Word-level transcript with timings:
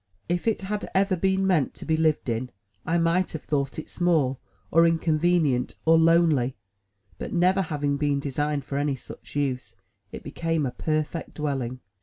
If 0.27 0.47
it 0.47 0.61
had 0.61 0.89
ever 0.95 1.15
been 1.15 1.45
meant 1.45 1.75
to 1.75 1.85
be 1.85 1.95
lived 1.95 2.27
in, 2.27 2.49
I 2.87 2.97
might 2.97 3.33
have 3.33 3.43
thought 3.43 3.77
it 3.77 3.87
small, 3.87 4.39
or 4.71 4.87
inconvenient, 4.87 5.77
or 5.85 5.95
lonely, 5.95 6.55
but 7.19 7.33
never 7.33 7.61
having 7.61 7.97
been 7.97 8.19
designed 8.19 8.65
for 8.65 8.79
any 8.79 8.95
such 8.95 9.35
use, 9.35 9.75
it 10.11 10.23
became 10.23 10.65
a 10.65 10.71
perfect 10.71 11.35
dwelling. 11.35 11.81